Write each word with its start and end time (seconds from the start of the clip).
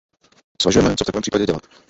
Zvažujeme, 0.61 0.95
co 0.95 1.03
v 1.03 1.05
takovém 1.05 1.21
případě 1.21 1.45
dělat. 1.45 1.61